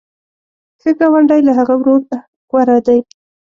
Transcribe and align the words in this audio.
ښه 0.81 0.91
ګاونډی 0.99 1.39
له 1.47 1.51
هغه 1.59 1.73
ورور 1.79 2.01
غوره 2.49 2.77
دی. 2.85 2.99